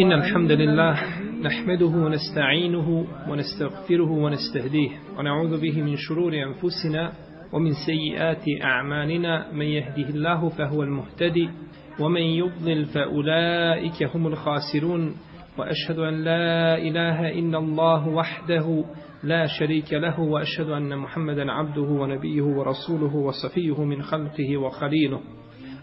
إن 0.00 0.12
الحمد 0.12 0.52
لله 0.52 0.96
نحمده 1.42 1.86
ونستعينه 1.86 3.06
ونستغفره 3.28 4.10
ونستهديه 4.10 4.90
ونعوذ 5.18 5.60
به 5.60 5.82
من 5.82 5.96
شرور 5.96 6.32
أنفسنا 6.34 7.12
ومن 7.52 7.70
سيئات 7.86 8.44
أعمالنا 8.62 9.52
من 9.52 9.66
يهده 9.66 10.08
الله 10.08 10.48
فهو 10.48 10.82
المهتدي 10.82 11.50
ومن 12.00 12.20
يضلل 12.22 12.84
فأولئك 12.84 14.02
هم 14.14 14.26
الخاسرون 14.26 15.14
وأشهد 15.58 15.98
أن 15.98 16.24
لا 16.24 16.78
إله 16.78 17.28
إلا 17.28 17.58
الله 17.58 18.08
وحده 18.08 18.84
لا 19.24 19.46
شريك 19.46 19.92
له 19.92 20.20
وأشهد 20.20 20.70
أن 20.70 20.98
محمدا 20.98 21.52
عبده 21.52 21.82
ونبيه 21.82 22.42
ورسوله 22.42 23.16
وصفيه 23.16 23.84
من 23.84 24.02
خلقه 24.02 24.56
وخليله 24.56 25.20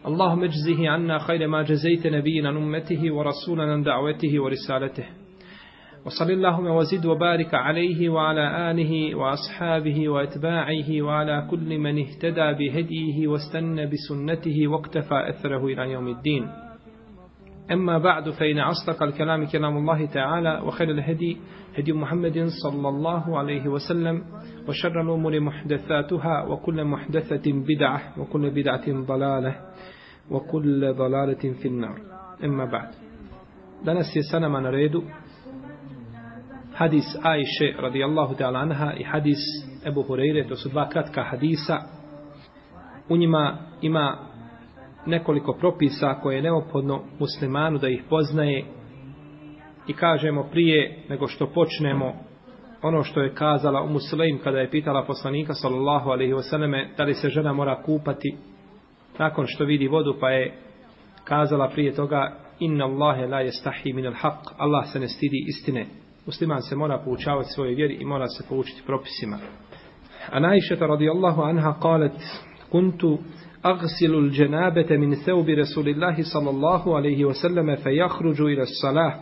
اللهم 0.07 0.43
اجزه 0.43 0.89
عنا 0.89 1.17
خير 1.17 1.47
ما 1.47 1.61
جزيت 1.61 2.07
نبينا 2.07 2.49
أمته 2.49 3.11
ورسولنا 3.11 3.83
دعوته 3.83 4.39
ورسالته. 4.39 5.05
وصل 6.05 6.31
اللهم 6.31 6.67
وزد 6.67 7.05
وبارك 7.05 7.53
عليه 7.53 8.09
وعلى 8.09 8.71
آله 8.71 9.15
وأصحابه 9.15 10.09
وأتباعه 10.09 11.01
وعلى 11.01 11.47
كل 11.51 11.77
من 11.77 11.99
اهتدى 11.99 12.53
بهديه 12.59 13.27
واستنى 13.27 13.85
بسنته 13.85 14.67
واقتفى 14.67 15.29
أثره 15.29 15.65
إلى 15.65 15.91
يوم 15.91 16.07
الدين. 16.07 16.47
أما 17.71 17.97
بعد 17.97 18.29
فإن 18.29 18.59
أصدق 18.59 19.03
الكلام 19.03 19.45
كلام 19.45 19.77
الله 19.77 20.05
تعالى 20.05 20.61
وخير 20.65 20.91
الهدي 20.91 21.37
هدي 21.77 21.93
محمد 21.93 22.47
صلى 22.63 22.89
الله 22.89 23.37
عليه 23.37 23.67
وسلم 23.67 24.23
وشر 24.67 25.01
الأمور 25.01 25.39
محدثاتها 25.39 26.43
وكل 26.43 26.83
محدثة 26.83 27.51
بدعة 27.51 28.19
وكل 28.19 28.49
بدعة 28.49 29.05
ضلالة. 29.05 29.55
وكل 30.30 30.94
ضلالة 30.94 31.52
في 31.62 31.68
النار 31.68 31.98
أما 32.44 32.64
بعد 32.64 32.88
danas 33.84 34.16
je 34.16 34.22
sa 34.22 34.38
nama 34.38 34.60
na 34.60 34.70
redu 34.70 35.02
hadis 36.74 37.04
Ajše 37.22 37.74
radijallahu 37.78 38.34
ta'ala 38.34 38.58
anha 38.58 38.92
i 38.96 39.02
hadis 39.02 39.38
Ebu 39.84 40.02
Hureyre, 40.02 40.48
to 40.48 40.56
su 40.56 40.68
dva 40.68 40.88
kratka 40.88 41.22
hadisa. 41.22 41.78
U 43.08 43.16
njima 43.16 43.58
ima 43.80 44.18
nekoliko 45.06 45.52
propisa 45.52 46.14
koje 46.14 46.36
je 46.36 46.42
neophodno 46.42 47.02
muslimanu 47.18 47.78
da 47.78 47.88
ih 47.88 48.02
poznaje 48.10 48.64
i 49.86 49.92
kažemo 49.92 50.42
prije 50.42 51.04
nego 51.08 51.28
što 51.28 51.46
počnemo 51.46 52.14
ono 52.82 53.02
što 53.02 53.20
je 53.20 53.34
kazala 53.34 53.82
u 53.82 53.88
muslim 53.88 54.38
kada 54.44 54.58
je 54.58 54.70
pitala 54.70 55.04
poslanika 55.04 55.54
sallallahu 55.54 56.10
alaihi 56.10 56.32
wasallame 56.32 56.96
da 56.96 57.04
li 57.04 57.14
se 57.14 57.28
žena 57.28 57.52
mora 57.52 57.82
kupati 57.82 58.36
nakon 59.18 59.46
što 59.48 59.64
vidi 59.64 59.88
vodu 59.88 60.16
pa 60.20 60.30
je 60.30 60.54
kazala 61.24 61.68
prije 61.68 61.94
toga 61.94 62.36
inna 62.60 62.84
Allahe 62.84 63.26
la 63.26 63.40
jestahi 63.40 63.92
min 63.92 64.06
al 64.06 64.14
haq 64.14 64.52
Allah 64.58 64.92
se 64.92 65.00
ne 65.00 65.08
stidi 65.08 65.44
istine 65.48 65.86
musliman 66.26 66.62
se 66.62 66.76
mora 66.76 66.98
poučavati 67.04 67.48
svoje 67.54 67.74
vjeri 67.74 67.94
i 67.94 68.04
mora 68.04 68.26
se 68.28 68.44
poučiti 68.48 68.82
propisima 68.86 69.38
a 70.30 70.40
najšeta 70.40 70.86
radijallahu 70.86 71.42
anha 71.42 71.74
kalet 71.82 72.12
kuntu 72.70 73.18
أغسل 73.66 74.14
الجنابة 74.14 74.96
من 74.96 75.14
ثوب 75.14 75.48
رسول 75.48 75.88
الله 75.88 76.16
صلى 76.34 76.50
الله 76.50 76.96
عليه 76.96 77.24
وسلم 77.24 77.76
فيخرج 77.76 78.40
إلى 78.40 78.62
الصلاة 78.62 79.20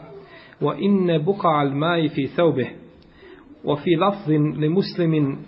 وإن 0.61 1.25
بقع 1.25 1.63
الماء 1.63 2.09
في 2.09 2.27
ثوبه 2.27 2.71
وفي 3.65 3.91
لفظ 3.91 4.31
لمسلم 4.31 5.39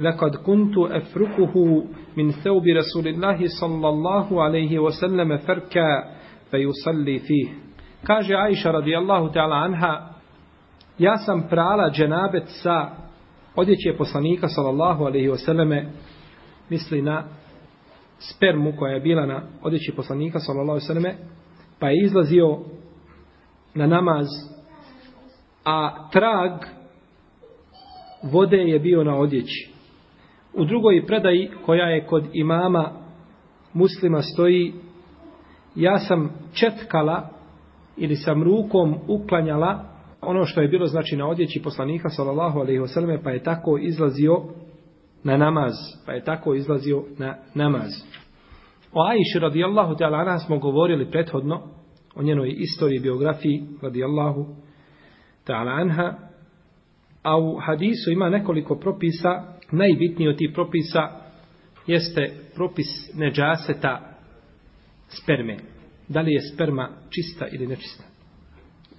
لقد 0.00 0.36
كنت 0.36 0.78
أفركه 0.78 1.84
من 2.16 2.30
ثوب 2.30 2.62
رسول 2.66 3.08
الله 3.08 3.38
صلى 3.60 3.88
الله 3.88 4.42
عليه 4.42 4.78
وسلم 4.78 5.36
فركا 5.36 6.04
فيصلي 6.50 7.18
فيه 7.18 7.48
كاج 8.06 8.32
عائشة 8.32 8.70
رضي 8.70 8.98
الله 8.98 9.32
تعالى 9.32 9.54
عنها 9.54 10.10
ja 10.98 11.16
sam 11.16 11.48
prala 11.48 11.90
dženabet 11.90 12.44
sa 12.46 12.90
odjeće 13.56 13.96
poslanika 13.98 14.48
sallallahu 14.48 15.04
alaihi 15.04 15.28
wasallame 15.28 15.86
misli 16.70 17.02
na 17.02 17.24
spermu 18.18 18.72
koja 18.78 18.92
je 18.92 19.00
bila 19.00 19.26
na 19.26 19.42
odjeći 19.62 19.92
poslanika 19.96 20.38
sallallahu 20.38 20.70
alejhi 20.70 20.84
ve 20.84 20.94
selleme 20.94 21.16
pa 21.78 21.88
je 21.88 22.04
izlazio 22.04 22.58
na 23.74 23.86
namaz 23.86 24.26
a 25.64 26.08
trag 26.12 26.52
vode 28.22 28.56
je 28.56 28.78
bio 28.78 29.04
na 29.04 29.16
odjeći 29.16 29.71
u 30.53 30.65
drugoj 30.65 31.05
predaji 31.05 31.49
koja 31.65 31.85
je 31.85 32.05
kod 32.05 32.25
imama 32.33 32.91
muslima 33.73 34.21
stoji 34.21 34.73
ja 35.75 35.99
sam 35.99 36.29
četkala 36.53 37.29
ili 37.97 38.15
sam 38.15 38.43
rukom 38.43 38.95
uklanjala 39.07 39.83
ono 40.21 40.45
što 40.45 40.61
je 40.61 40.67
bilo 40.67 40.85
znači 40.85 41.17
na 41.17 41.27
odjeći 41.27 41.61
poslanika 41.63 42.09
sallallahu 42.09 42.59
alejhi 42.59 42.79
ve 42.79 42.87
selleme 42.87 43.23
pa 43.23 43.29
je 43.29 43.43
tako 43.43 43.77
izlazio 43.77 44.43
na 45.23 45.37
namaz, 45.37 45.73
pa 46.05 46.11
je 46.11 46.23
tako 46.23 46.53
izlazio 46.53 47.03
na 47.17 47.35
namaz. 47.53 47.89
O 48.93 49.03
Aisha 49.07 49.39
radijallahu 49.39 49.95
ta'ala 49.95 50.19
anha 50.21 50.37
smo 50.37 50.59
govorili 50.59 51.11
prethodno 51.11 51.61
o 52.15 52.23
njenoj 52.23 52.53
istoriji, 52.57 52.99
biografiji 52.99 53.63
radijallahu 53.81 54.45
ta'ala 55.47 55.81
anha, 55.81 56.13
a 57.23 57.37
u 57.37 57.59
hadisu 57.65 58.11
ima 58.11 58.29
nekoliko 58.29 58.75
propisa, 58.75 59.43
najbitniji 59.71 60.27
od 60.27 60.37
tih 60.37 60.49
propisa 60.53 61.09
jeste 61.87 62.29
propis 62.55 62.87
neđaseta 63.13 64.15
sperme. 65.07 65.57
Da 66.07 66.21
li 66.21 66.31
je 66.31 66.41
sperma 66.53 66.89
čista 67.09 67.47
ili 67.51 67.67
nečista? 67.67 68.03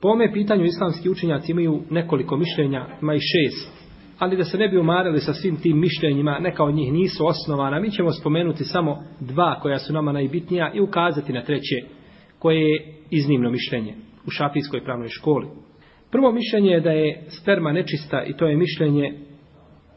Po 0.01 0.09
ome 0.09 0.33
pitanju 0.33 0.65
islamski 0.65 1.11
učenjaci 1.11 1.53
imaju 1.53 1.83
nekoliko 1.91 2.37
mišljenja, 2.37 2.87
ima 3.03 3.15
i 3.15 3.19
šest 3.19 3.85
ali 4.19 4.37
da 4.37 4.45
se 4.45 4.59
ne 4.59 4.69
bi 4.69 4.79
umarali 4.79 5.21
sa 5.21 5.33
svim 5.33 5.57
tim 5.57 5.81
mišljenjima, 5.81 6.39
neka 6.39 6.65
od 6.65 6.75
njih 6.75 6.93
nisu 6.93 7.27
osnovana, 7.27 7.81
mi 7.81 7.91
ćemo 7.91 8.13
spomenuti 8.13 8.65
samo 8.65 9.03
dva 9.21 9.61
koja 9.61 9.79
su 9.79 9.93
nama 9.93 10.13
najbitnija 10.13 10.73
i 10.75 10.81
ukazati 10.81 11.33
na 11.33 11.43
treće 11.43 11.77
koje 12.39 12.61
je 12.61 12.95
iznimno 13.11 13.51
mišljenje 13.51 13.95
u 14.27 14.31
šafijskoj 14.31 14.85
pravnoj 14.85 15.09
školi. 15.09 15.47
Prvo 16.15 16.33
mišljenje 16.33 16.71
je 16.71 16.81
da 16.81 16.91
je 16.91 17.23
sperma 17.29 17.73
nečista 17.73 18.25
i 18.25 18.37
to 18.37 18.47
je 18.47 18.57
mišljenje 18.57 19.13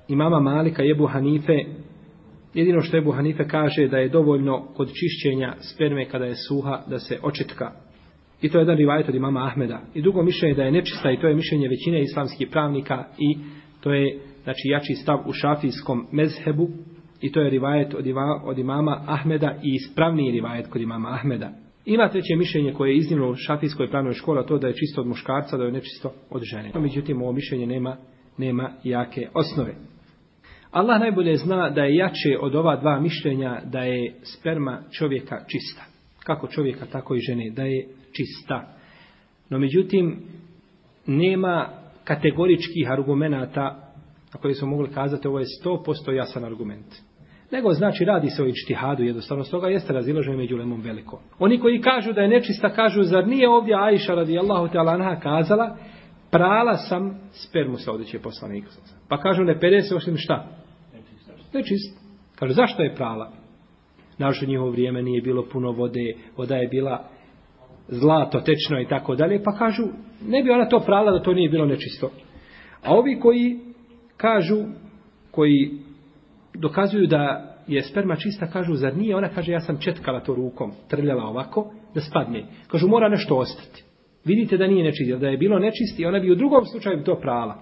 imama 0.07 0.39
Malika 0.39 0.83
i 0.83 0.91
Ebu 0.91 1.05
Hanife. 1.05 1.53
Jedino 2.53 2.81
što 2.81 2.97
Ebu 2.97 3.11
Hanife 3.11 3.47
kaže 3.47 3.87
da 3.87 3.97
je 3.97 4.09
dovoljno 4.09 4.67
kod 4.73 4.87
čišćenja 4.87 5.53
sperme 5.59 6.05
kada 6.05 6.25
je 6.25 6.35
suha 6.47 6.81
da 6.89 6.99
se 6.99 7.19
očetka. 7.23 7.71
I 8.41 8.49
to 8.49 8.57
je 8.57 8.61
jedan 8.61 8.77
rivajet 8.77 9.09
od 9.09 9.15
imama 9.15 9.47
Ahmeda. 9.47 9.81
I 9.93 10.01
drugo 10.01 10.23
mišljenje 10.23 10.51
je 10.51 10.55
da 10.55 10.63
je 10.63 10.71
nečista 10.71 11.11
i 11.11 11.19
to 11.19 11.27
je 11.27 11.35
mišljenje 11.35 11.67
većine 11.67 12.01
islamskih 12.01 12.47
pravnika 12.51 13.05
i 13.17 13.37
To 13.81 13.93
je 13.93 14.19
znači 14.43 14.67
jači 14.69 14.93
stav 14.93 15.19
u 15.27 15.33
šafijskom 15.33 16.07
mezhebu 16.11 16.69
i 17.21 17.31
to 17.31 17.41
je 17.41 17.49
rivajet 17.49 17.93
od, 17.93 18.07
ima, 18.07 18.41
od 18.45 18.57
imama 18.57 19.03
Ahmeda 19.07 19.55
i 19.63 19.75
ispravniji 19.75 20.31
rivajet 20.31 20.67
kod 20.67 20.81
imama 20.81 21.09
Ahmeda. 21.09 21.66
Ima 21.89 22.09
treće 22.09 22.35
mišljenje 22.35 22.73
koje 22.73 22.91
je 22.91 22.97
iznimno 22.97 23.29
u 23.29 23.35
šafijskoj 23.35 23.89
pravnoj 23.89 24.13
škola, 24.13 24.45
to 24.45 24.57
da 24.57 24.67
je 24.67 24.73
čisto 24.73 25.01
od 25.01 25.07
muškarca, 25.07 25.57
da 25.57 25.63
je 25.63 25.71
nečisto 25.71 26.13
od 26.29 26.43
žene. 26.43 26.71
No, 26.75 26.81
međutim, 26.81 27.21
ovo 27.21 27.31
mišljenje 27.31 27.67
nema, 27.67 27.97
nema 28.37 28.71
jake 28.83 29.29
osnove. 29.33 29.75
Allah 30.71 30.99
najbolje 30.99 31.35
zna 31.35 31.69
da 31.69 31.83
je 31.83 31.95
jače 31.95 32.37
od 32.41 32.55
ova 32.55 32.75
dva 32.75 32.99
mišljenja 32.99 33.61
da 33.65 33.79
je 33.79 34.15
sperma 34.23 34.83
čovjeka 34.91 35.45
čista. 35.47 35.85
Kako 36.23 36.47
čovjeka, 36.47 36.85
tako 36.85 37.15
i 37.15 37.19
žene, 37.19 37.49
da 37.49 37.63
je 37.63 37.87
čista. 38.11 38.73
No, 39.49 39.59
međutim, 39.59 40.19
nema 41.05 41.69
kategoričkih 42.03 42.91
argumenata, 42.91 43.93
na 44.33 44.39
koje 44.41 44.53
smo 44.53 44.67
mogli 44.67 44.89
kazati, 44.93 45.27
ovo 45.27 45.39
je 45.39 45.45
100% 45.65 46.11
jasan 46.11 46.45
argument. 46.45 47.06
Nego 47.51 47.73
znači 47.73 48.05
radi 48.05 48.29
se 48.29 48.43
o 48.43 48.45
ičtihadu, 48.45 49.03
jednostavno 49.03 49.43
s 49.43 49.49
toga 49.49 49.67
jeste 49.67 49.93
razilaženje 49.93 50.37
među 50.37 50.57
lemom 50.57 50.81
veliko. 50.81 51.21
Oni 51.39 51.59
koji 51.59 51.81
kažu 51.81 52.13
da 52.13 52.21
je 52.21 52.27
nečista, 52.27 52.69
kažu, 52.69 53.03
zar 53.03 53.27
nije 53.27 53.49
ovdje 53.49 53.75
Aisha 53.75 54.13
radijallahu 54.13 54.67
ta'ala 54.67 54.93
anha 54.93 55.19
kazala, 55.19 55.77
prala 56.31 56.77
sam 56.77 57.19
spermu 57.31 57.77
sa 57.77 57.91
odjeće 57.91 58.19
poslanika. 58.19 58.69
Pa 59.09 59.17
kažu, 59.17 59.43
ne 59.43 59.59
pere 59.59 59.81
se 59.81 59.95
osim 59.95 60.17
šta? 60.17 60.47
Nečist. 61.53 61.99
Kažu, 62.35 62.53
zašto 62.53 62.83
je 62.83 62.95
prala? 62.95 63.31
Našto 64.17 64.45
njihovo 64.45 64.71
vrijeme 64.71 65.03
nije 65.03 65.21
bilo 65.21 65.45
puno 65.51 65.71
vode, 65.71 66.13
voda 66.37 66.55
je 66.55 66.67
bila 66.67 67.03
zlato, 67.87 68.39
tečno 68.39 68.81
i 68.81 68.87
tako 68.87 69.15
dalje, 69.15 69.43
pa 69.43 69.51
kažu, 69.51 69.83
ne 70.27 70.43
bi 70.43 70.49
ona 70.49 70.69
to 70.69 70.79
prala 70.79 71.11
da 71.11 71.23
to 71.23 71.33
nije 71.33 71.49
bilo 71.49 71.65
nečisto. 71.65 72.11
A 72.83 72.95
ovi 72.95 73.19
koji 73.19 73.59
kažu, 74.17 74.63
koji 75.31 75.71
dokazuju 76.59 77.07
da 77.07 77.53
je 77.67 77.81
sperma 77.83 78.15
čista, 78.15 78.47
kažu, 78.47 78.73
zar 78.73 78.97
nije? 78.97 79.15
Ona 79.15 79.29
kaže, 79.29 79.51
ja 79.51 79.59
sam 79.59 79.79
četkala 79.79 80.19
to 80.19 80.35
rukom, 80.35 80.71
trljala 80.89 81.23
ovako, 81.23 81.71
da 81.95 82.01
spadne. 82.01 82.45
Kažu, 82.67 82.87
mora 82.87 83.09
nešto 83.09 83.35
ostati. 83.35 83.83
Vidite 84.25 84.57
da 84.57 84.67
nije 84.67 84.83
nečisti, 84.83 85.15
da 85.15 85.27
je 85.27 85.37
bilo 85.37 85.59
nečisti, 85.59 86.05
ona 86.05 86.19
bi 86.19 86.31
u 86.31 86.35
drugom 86.35 86.65
slučaju 86.65 87.03
to 87.03 87.15
prala. 87.15 87.55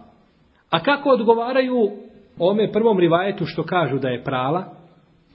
A 0.70 0.84
kako 0.84 1.10
odgovaraju 1.10 1.92
ome 2.40 2.72
prvom 2.72 3.00
rivajetu 3.00 3.46
što 3.46 3.64
kažu 3.64 4.00
da 4.00 4.10
je 4.10 4.24
prala, 4.24 4.76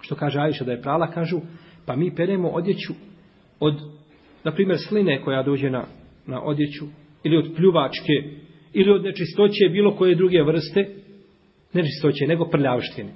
što 0.00 0.14
kaže 0.14 0.40
Ajša 0.40 0.64
da 0.64 0.72
je 0.72 0.82
prala, 0.82 1.10
kažu, 1.10 1.40
pa 1.86 1.96
mi 1.96 2.14
peremo 2.14 2.48
odjeću 2.48 2.92
od 3.60 3.74
na 4.44 4.52
primjer 4.52 4.78
sline 4.88 5.22
koja 5.24 5.42
dođe 5.42 5.70
na, 5.70 5.84
na 6.26 6.42
odjeću, 6.42 6.84
ili 7.24 7.36
od 7.36 7.52
pljuvačke, 7.56 8.12
ili 8.72 8.90
od 8.90 9.04
nečistoće 9.04 9.68
bilo 9.72 9.96
koje 9.96 10.14
druge 10.14 10.42
vrste, 10.42 10.88
nečistoće, 11.72 12.26
nego 12.26 12.44
prljavštine. 12.44 13.10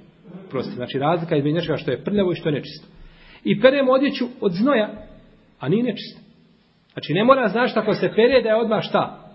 Prosti, 0.55 0.75
znači 0.75 0.99
razlika 0.99 1.35
između 1.35 1.55
nečega 1.55 1.77
što 1.77 1.91
je 1.91 2.03
prljavo 2.03 2.31
i 2.31 2.35
što 2.35 2.49
je 2.49 2.53
nečisto. 2.55 2.87
I 3.43 3.61
peremo 3.61 3.91
odjeću 3.91 4.25
od 4.41 4.51
znoja, 4.51 4.89
a 5.59 5.69
nije 5.69 5.83
nečisto. 5.83 6.21
Znači 6.93 7.13
ne 7.13 7.23
mora 7.23 7.47
znaš 7.47 7.77
ako 7.77 7.93
se 7.93 8.11
pere 8.15 8.41
da 8.41 8.49
je 8.49 8.55
odmah 8.55 8.83
šta? 8.83 9.31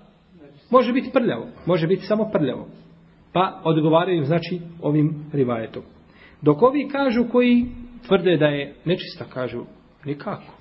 Može 0.70 0.93
biti 0.93 1.11
prljavo, 1.12 1.46
može 1.67 1.87
biti 1.87 2.02
samo 2.02 2.31
prljavo. 2.32 2.69
Pa 3.32 3.61
odgovaraju 3.64 4.25
znači 4.25 4.61
ovim 4.82 5.31
rivajetom. 5.32 5.82
Dok 6.43 6.62
ovi 6.62 6.88
kažu 6.88 7.25
koji 7.32 7.66
tvrde 8.06 8.37
da 8.37 8.46
je 8.46 8.75
nečista, 8.84 9.25
kažu 9.25 9.64
nikako. 10.05 10.55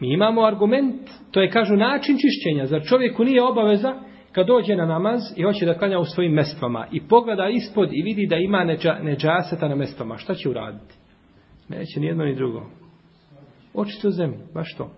Mi 0.00 0.12
imamo 0.12 0.44
argument, 0.44 1.00
to 1.30 1.42
je 1.42 1.50
kažu 1.50 1.76
način 1.76 2.16
čišćenja. 2.16 2.66
Zar 2.66 2.82
čovjeku 2.82 3.24
nije 3.24 3.42
obaveza 3.42 3.94
kad 4.32 4.46
dođe 4.46 4.76
na 4.76 4.86
namaz 4.86 5.20
i 5.36 5.42
hoće 5.42 5.66
da 5.66 5.78
klanja 5.78 5.98
u 5.98 6.04
svojim 6.04 6.32
mestvama 6.32 6.86
i 6.92 7.00
pogleda 7.08 7.48
ispod 7.48 7.88
i 7.92 8.02
vidi 8.02 8.26
da 8.26 8.36
ima 8.36 8.64
neđa, 8.64 8.98
neđaseta 9.02 9.68
na 9.68 9.74
mestvama, 9.74 10.16
šta 10.16 10.34
će 10.34 10.48
uraditi? 10.48 10.94
Neće 11.68 12.00
ni 12.00 12.06
jedno 12.06 12.24
ni 12.24 12.34
drugo. 12.34 12.66
Očisto 13.74 14.10
zemlju, 14.10 14.38
baš 14.54 14.76
to. 14.76 14.90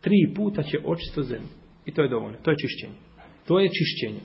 Tri 0.00 0.34
puta 0.36 0.62
će 0.62 0.78
očisto 0.84 1.22
zemlju. 1.22 1.48
I 1.86 1.94
to 1.94 2.02
je 2.02 2.08
dovoljno, 2.08 2.36
to 2.42 2.50
je 2.50 2.56
čišćenje. 2.56 2.94
To 3.46 3.60
je 3.60 3.68
čišćenje. 3.68 4.20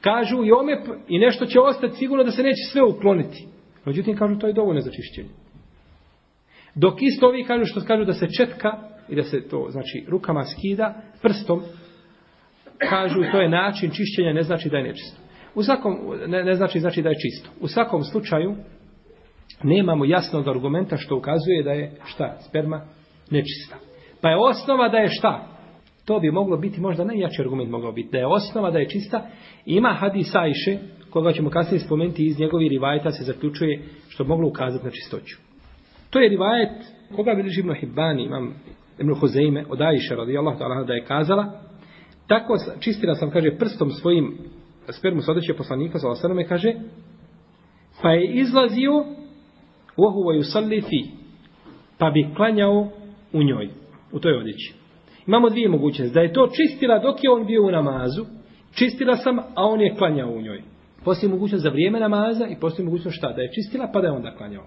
Kažu 0.00 0.44
i 0.44 0.52
ome, 0.52 0.82
i 1.08 1.18
nešto 1.18 1.46
će 1.46 1.60
ostati 1.60 1.96
sigurno 1.96 2.24
da 2.24 2.30
se 2.30 2.42
neće 2.42 2.70
sve 2.72 2.82
ukloniti. 2.82 3.46
Međutim, 3.84 4.16
kažu 4.16 4.38
to 4.38 4.46
je 4.46 4.52
dovoljno 4.52 4.80
za 4.80 4.90
čišćenje. 4.90 5.28
Dok 6.74 7.02
isto 7.02 7.26
ovi 7.26 7.44
kažu 7.44 7.64
što 7.64 7.80
kažu 7.80 8.04
da 8.04 8.12
se 8.12 8.26
četka 8.38 8.70
i 9.08 9.16
da 9.16 9.22
se 9.22 9.48
to, 9.48 9.66
znači, 9.70 10.04
rukama 10.08 10.44
skida, 10.44 11.02
prstom, 11.22 11.62
kažu 12.78 13.20
to 13.32 13.40
je 13.40 13.48
način 13.48 13.90
čišćenja, 13.90 14.32
ne 14.32 14.42
znači 14.42 14.68
da 14.68 14.76
je 14.76 14.82
nečisto. 14.82 15.20
U 15.54 15.62
svakom, 15.62 15.96
ne, 16.26 16.44
ne 16.44 16.54
znači, 16.54 16.80
znači 16.80 17.02
da 17.02 17.08
je 17.08 17.18
čisto. 17.18 17.50
U 17.60 17.68
svakom 17.68 18.02
slučaju, 18.04 18.54
nemamo 19.62 20.04
jasnog 20.04 20.48
argumenta 20.48 20.96
što 20.96 21.16
ukazuje 21.16 21.62
da 21.62 21.70
je 21.70 21.92
šta, 22.04 22.36
sperma 22.48 22.80
nečista. 23.30 23.76
Pa 24.20 24.28
je 24.28 24.36
osnova 24.36 24.88
da 24.88 24.96
je 24.96 25.08
šta? 25.08 25.46
To 26.04 26.20
bi 26.20 26.30
moglo 26.30 26.56
biti 26.56 26.80
možda 26.80 27.04
najjači 27.04 27.42
argument 27.42 27.70
mogao 27.70 27.92
biti. 27.92 28.08
Da 28.12 28.18
je 28.18 28.26
osnova 28.26 28.70
da 28.70 28.78
je 28.78 28.88
čista. 28.88 29.26
Ima 29.66 29.92
hadis 29.92 30.34
Ajše, 30.34 30.78
koga 31.10 31.32
ćemo 31.32 31.50
kasnije 31.50 31.80
spomenuti 31.80 32.26
iz 32.26 32.38
njegovi 32.40 32.68
rivajta 32.68 33.10
se 33.10 33.24
zaključuje 33.24 33.82
što 34.08 34.24
moglo 34.24 34.48
ukazati 34.48 34.84
na 34.84 34.90
čistoću. 34.90 35.36
To 36.10 36.20
je 36.20 36.28
rivajet 36.28 36.70
koga 37.16 37.34
bi 37.34 37.40
Ibn 37.58 37.74
Hibbani, 37.74 38.24
imam 38.24 38.54
Ibn 38.98 39.14
Huzeime, 39.14 39.64
od 39.68 39.80
Ajše 39.80 40.16
radijallahu 40.16 40.58
ta'ala 40.58 40.86
da 40.86 40.94
je 40.94 41.04
kazala, 41.04 41.67
tako 42.28 42.56
čistila 42.80 43.14
sam, 43.14 43.30
kaže, 43.30 43.56
prstom 43.58 43.90
svojim 43.90 44.38
spermu 44.90 45.22
sa 45.22 45.32
odeće 45.32 45.54
poslanika, 45.54 45.98
sa 45.98 46.08
osanome, 46.08 46.48
kaže, 46.48 46.74
pa 48.02 48.10
je 48.10 48.32
izlazio 48.32 49.04
uhu 49.96 50.20
yusalli 50.20 50.52
salifi, 50.52 51.02
pa 51.98 52.10
bi 52.10 52.28
klanjao 52.36 52.88
u 53.32 53.42
njoj, 53.42 53.68
u 54.12 54.18
toj 54.18 54.32
odjeći. 54.32 54.74
Imamo 55.26 55.50
dvije 55.50 55.68
mogućnosti. 55.68 56.14
Da 56.14 56.20
je 56.20 56.32
to 56.32 56.48
čistila 56.56 56.98
dok 56.98 57.24
je 57.24 57.30
on 57.30 57.46
bio 57.46 57.66
u 57.66 57.70
namazu, 57.70 58.24
čistila 58.74 59.16
sam, 59.16 59.38
a 59.38 59.66
on 59.66 59.80
je 59.80 59.94
klanjao 59.98 60.30
u 60.30 60.40
njoj. 60.40 60.62
Postoji 61.04 61.32
mogućnost 61.32 61.62
za 61.62 61.70
vrijeme 61.70 62.00
namaza 62.00 62.46
i 62.46 62.60
postoji 62.60 62.86
mogućnost 62.86 63.16
šta? 63.16 63.32
Da 63.32 63.42
je 63.42 63.52
čistila, 63.52 63.90
pa 63.92 64.00
da 64.00 64.06
je 64.06 64.12
onda 64.12 64.34
klanjao. 64.36 64.64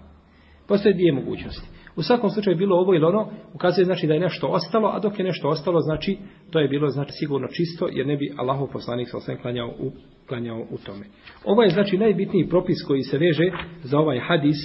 Postoje 0.68 0.94
dvije 0.94 1.12
mogućnosti. 1.12 1.68
U 1.96 2.02
svakom 2.02 2.30
slučaju 2.30 2.56
bilo 2.56 2.76
ovo 2.76 2.94
ili 2.94 3.04
ono, 3.04 3.30
ukazuje 3.54 3.84
znači 3.84 4.06
da 4.06 4.14
je 4.14 4.20
nešto 4.20 4.46
ostalo, 4.46 4.88
a 4.88 4.98
dok 4.98 5.18
je 5.18 5.24
nešto 5.24 5.48
ostalo, 5.48 5.80
znači 5.80 6.18
to 6.50 6.60
je 6.60 6.68
bilo 6.68 6.88
znači 6.88 7.12
sigurno 7.12 7.48
čisto, 7.48 7.88
jer 7.92 8.06
ne 8.06 8.16
bi 8.16 8.32
Allahov 8.36 8.68
poslanik 8.72 9.08
sa 9.10 9.16
osvijem 9.16 9.40
klanjao 9.42 9.68
u, 9.68 9.92
klanjao 10.28 10.66
u 10.70 10.78
tome. 10.78 11.04
Ovo 11.44 11.62
je 11.62 11.70
znači 11.70 11.98
najbitniji 11.98 12.48
propis 12.48 12.76
koji 12.86 13.02
se 13.02 13.18
veže 13.18 13.50
za 13.82 13.98
ovaj 13.98 14.18
hadis, 14.18 14.56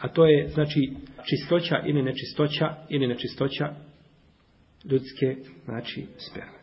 a 0.00 0.08
to 0.08 0.26
je 0.26 0.48
znači 0.48 0.92
čistoća 1.24 1.76
ili 1.86 2.02
nečistoća 2.02 2.74
ili 2.88 3.06
nečistoća 3.06 3.68
ljudske 4.84 5.36
znači 5.64 6.06
sperme. 6.16 6.62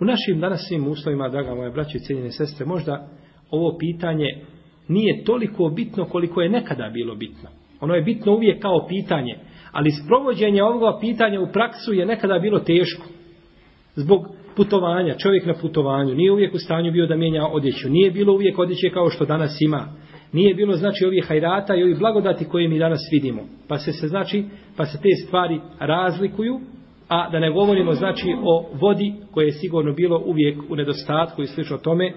U 0.00 0.04
našim 0.04 0.40
danasnim 0.40 0.88
uslovima, 0.88 1.28
draga 1.28 1.54
moja 1.54 1.70
braća 1.70 1.98
i 1.98 2.00
cijeljene 2.00 2.30
sestre, 2.30 2.66
možda 2.66 3.08
ovo 3.50 3.78
pitanje 3.78 4.44
nije 4.88 5.24
toliko 5.24 5.68
bitno 5.68 6.04
koliko 6.04 6.40
je 6.40 6.48
nekada 6.48 6.90
bilo 6.94 7.14
bitno. 7.14 7.48
Ono 7.80 7.94
je 7.94 8.02
bitno 8.02 8.32
uvijek 8.32 8.62
kao 8.62 8.86
pitanje, 8.88 9.38
ali 9.72 9.90
sprovođenje 9.90 10.62
ovoga 10.62 10.98
pitanja 11.00 11.40
u 11.40 11.52
praksu 11.52 11.92
je 11.92 12.06
nekada 12.06 12.38
bilo 12.38 12.58
teško. 12.58 13.06
Zbog 13.94 14.20
putovanja, 14.56 15.14
čovjek 15.14 15.46
na 15.46 15.54
putovanju, 15.54 16.14
nije 16.14 16.32
uvijek 16.32 16.54
u 16.54 16.58
stanju 16.58 16.92
bio 16.92 17.06
da 17.06 17.16
mijenja 17.16 17.46
odjeću, 17.46 17.88
nije 17.90 18.10
bilo 18.10 18.32
uvijek 18.32 18.58
odjeće 18.58 18.90
kao 18.90 19.10
što 19.10 19.24
danas 19.24 19.60
ima. 19.60 19.88
Nije 20.32 20.54
bilo 20.54 20.72
znači 20.72 21.04
ovih 21.04 21.24
hajrata 21.28 21.74
i 21.74 21.82
ovih 21.82 21.98
blagodati 21.98 22.44
koje 22.44 22.68
mi 22.68 22.78
danas 22.78 23.00
vidimo. 23.12 23.42
Pa 23.68 23.78
se 23.78 23.92
se 23.92 24.08
znači, 24.08 24.44
pa 24.76 24.84
se 24.84 24.98
te 25.02 25.26
stvari 25.26 25.60
razlikuju, 25.78 26.60
a 27.08 27.30
da 27.30 27.38
ne 27.38 27.50
govorimo 27.50 27.92
znači 27.92 28.34
o 28.42 28.64
vodi 28.80 29.14
koje 29.30 29.46
je 29.46 29.52
sigurno 29.52 29.92
bilo 29.92 30.22
uvijek 30.26 30.58
u 30.70 30.76
nedostatku 30.76 31.42
i 31.42 31.46
slično 31.46 31.78
tome, 31.78 32.12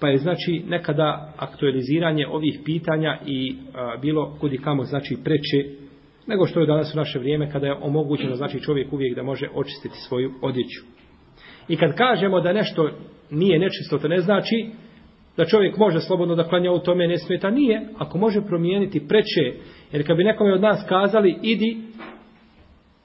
pa 0.00 0.08
je 0.08 0.18
znači 0.18 0.62
nekada 0.68 1.32
aktualiziranje 1.36 2.26
ovih 2.26 2.60
pitanja 2.64 3.18
i 3.26 3.56
a, 3.74 3.96
bilo 4.02 4.36
kudi 4.40 4.58
kamo 4.58 4.84
znači 4.84 5.16
preče 5.24 5.86
nego 6.26 6.46
što 6.46 6.60
je 6.60 6.66
danas 6.66 6.94
u 6.94 6.96
naše 6.96 7.18
vrijeme 7.18 7.50
kada 7.50 7.66
je 7.66 7.76
omogućeno 7.80 8.34
znači 8.34 8.60
čovjek 8.60 8.92
uvijek 8.92 9.16
da 9.16 9.22
može 9.22 9.48
očistiti 9.54 9.94
svoju 10.08 10.32
odjeću. 10.42 10.84
I 11.68 11.76
kad 11.76 11.96
kažemo 11.96 12.40
da 12.40 12.52
nešto 12.52 12.90
nije 13.30 13.58
nečisto, 13.58 13.98
to 13.98 14.08
ne 14.08 14.20
znači 14.20 14.70
da 15.36 15.44
čovjek 15.44 15.76
može 15.76 16.00
slobodno 16.00 16.34
da 16.34 16.48
klanja 16.48 16.72
u 16.72 16.78
tome 16.78 17.08
ne 17.08 17.18
smeta. 17.18 17.50
Nije, 17.50 17.88
ako 17.98 18.18
može 18.18 18.40
promijeniti 18.40 19.08
preče, 19.08 19.58
jer 19.92 20.06
kad 20.06 20.16
bi 20.16 20.24
nekome 20.24 20.54
od 20.54 20.60
nas 20.60 20.86
kazali 20.88 21.38
idi 21.42 21.76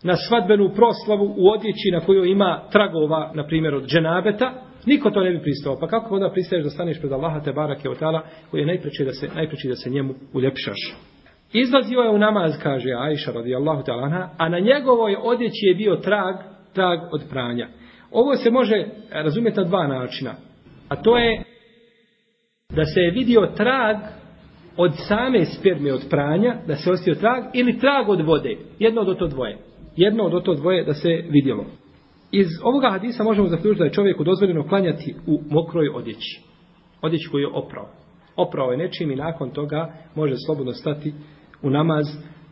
na 0.04 0.16
svadbenu 0.16 0.70
proslavu 0.76 1.34
u 1.38 1.50
odjeći 1.50 1.92
na 1.92 2.00
kojoj 2.00 2.32
ima 2.32 2.62
tragova, 2.72 3.32
na 3.36 3.48
primjer 3.48 3.76
od 3.76 3.88
dženabeta, 3.88 4.71
Niko 4.86 5.10
to 5.10 5.24
ne 5.24 5.32
bi 5.32 5.42
pristao. 5.42 5.80
Pa 5.80 5.88
kako 5.88 6.16
onda 6.16 6.30
pristaješ 6.30 6.64
da 6.64 6.70
staneš 6.70 7.00
pred 7.00 7.12
Allaha 7.12 7.40
te 7.40 7.52
barake 7.52 7.90
od 7.90 8.00
tala 8.00 8.24
koji 8.52 8.62
je 8.62 8.68
najpreći 8.68 9.06
da 9.06 9.12
se, 9.12 9.28
najpreći 9.36 9.68
da 9.68 9.76
se 9.76 9.90
njemu 9.90 10.14
uljepšaš. 10.34 10.96
Izlazio 11.54 12.00
je 12.00 12.10
u 12.10 12.18
namaz, 12.18 12.52
kaže 12.64 12.90
Aisha 12.98 13.32
radijallahu 13.32 13.84
ta'ala 13.84 14.28
a 14.38 14.50
na 14.50 14.60
njegovoj 14.60 15.16
odjeći 15.24 15.66
je 15.66 15.76
bio 15.76 15.96
trag, 15.96 16.36
trag 16.74 17.00
od 17.12 17.22
pranja. 17.30 17.68
Ovo 18.12 18.36
se 18.36 18.52
može 18.52 18.76
e, 18.76 18.88
razumjeti 19.12 19.58
na 19.60 19.64
dva 19.64 19.88
načina. 19.88 20.34
A 20.90 20.96
to 20.96 21.18
je 21.18 21.44
da 22.76 22.86
se 22.86 23.00
je 23.00 23.12
vidio 23.12 23.52
trag 23.58 23.98
od 24.78 24.92
same 25.08 25.46
sperme 25.46 25.94
od 25.94 26.02
pranja, 26.10 26.56
da 26.68 26.76
se 26.76 26.92
ostio 26.92 27.16
trag, 27.16 27.44
ili 27.54 27.80
trag 27.80 28.10
od 28.10 28.22
vode. 28.22 28.58
Jedno 28.80 29.02
od 29.02 29.18
to 29.18 29.28
dvoje. 29.28 29.58
Jedno 29.96 30.24
od 30.24 30.44
to 30.44 30.54
dvoje 30.54 30.84
da 30.84 30.94
se 30.94 31.10
vidjelo. 31.30 31.66
Iz 32.32 32.48
ovoga 32.64 32.90
hadisa 32.90 33.24
možemo 33.24 33.48
zaključiti 33.48 33.80
da 33.80 33.86
je 33.86 33.92
čovjeku 33.92 34.24
dozvoljeno 34.24 34.68
klanjati 34.68 35.16
u 35.28 35.42
mokroj 35.50 35.90
odjeći. 35.90 36.42
Odjeći 37.02 37.30
koju 37.32 37.42
je 37.42 37.54
oprao. 37.54 37.90
Oprao 38.36 38.72
je 38.72 38.78
nečim 38.78 39.12
i 39.12 39.16
nakon 39.16 39.50
toga 39.50 39.94
može 40.16 40.36
slobodno 40.46 40.74
stati 40.74 41.14
u 41.62 41.70
namaz. 41.70 42.06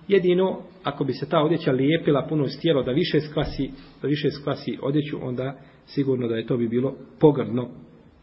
Jedino, 0.07 0.59
ako 0.83 1.03
bi 1.03 1.13
se 1.13 1.29
ta 1.29 1.39
odjeća 1.39 1.71
lijepila 1.71 2.25
puno 2.29 2.47
stijelo 2.47 2.83
da 2.83 2.91
više 2.91 3.19
skvasi, 3.21 3.71
da 4.01 4.07
više 4.07 4.31
skvasi 4.31 4.77
odjeću, 4.81 5.17
onda 5.21 5.55
sigurno 5.85 6.27
da 6.27 6.35
je 6.35 6.47
to 6.47 6.57
bi 6.57 6.67
bilo 6.67 6.95
pogrdno. 7.19 7.61